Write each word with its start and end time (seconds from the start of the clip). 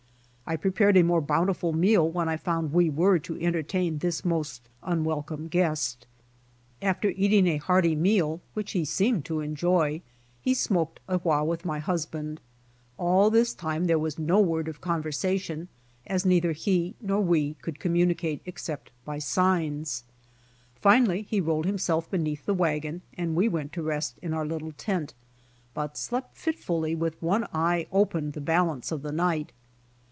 I 0.47 0.57
prepared 0.57 0.97
a 0.97 1.03
more 1.03 1.21
bountiful 1.21 1.71
meal 1.71 2.11
w^hen 2.11 2.27
I 2.27 2.35
found 2.35 2.73
we 2.73 2.89
were 2.89 3.17
to 3.19 3.41
entertain 3.41 3.99
this 3.99 4.25
most 4.25 4.67
unwel 4.83 5.25
come 5.25 5.47
guest. 5.47 6.05
After 6.81 7.07
eating 7.11 7.47
a 7.47 7.55
hearty 7.55 7.95
meal, 7.95 8.41
which 8.53 8.73
he 8.73 8.83
seemed 8.83 9.23
to 9.25 9.39
enjoy, 9.39 10.01
he 10.41 10.53
smoked 10.53 10.99
a 11.07 11.19
while 11.19 11.47
with 11.47 11.63
my 11.63 11.79
husband. 11.79 12.41
All 12.97 13.29
this 13.29 13.53
time 13.53 13.85
there 13.85 13.97
was 13.97 14.19
no 14.19 14.41
word 14.41 14.67
of 14.67 14.81
conversation, 14.81 15.69
as 16.05 16.25
neither 16.25 16.51
he 16.51 16.95
nor 16.99 17.21
we 17.21 17.53
could 17.61 17.79
communicate 17.79 18.41
except 18.45 18.91
by 19.05 19.19
signs. 19.19 20.03
Finally 20.75 21.21
he 21.29 21.39
rolled 21.39 21.65
himself 21.65 22.11
beneath 22.11 22.45
the 22.45 22.53
wagon, 22.53 23.03
and 23.17 23.35
we 23.35 23.47
went 23.47 23.71
to 23.71 23.81
rest 23.81 24.17
in 24.21 24.33
our 24.33 24.45
little 24.45 24.73
tent, 24.73 25.13
but 25.73 25.95
slept 25.95 26.35
fitfully 26.35 26.93
with 26.93 27.21
one 27.21 27.47
eye 27.53 27.87
open 27.93 28.31
the 28.31 28.41
balance 28.41 28.91
of 28.91 29.01
the 29.01 29.13
night. 29.13 29.53